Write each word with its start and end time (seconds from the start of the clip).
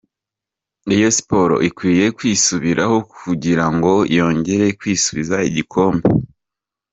Rayon 0.87 1.13
Sports 1.19 1.61
ikwiye 1.69 2.05
kwisubiraho 2.17 2.97
kugira 3.15 3.65
ngo 3.75 3.93
yongere 4.17 4.65
kwisubiza 4.79 5.35
igikombe. 5.49 6.07